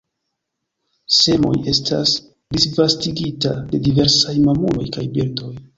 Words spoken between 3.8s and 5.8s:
diversaj mamuloj kaj birdoj.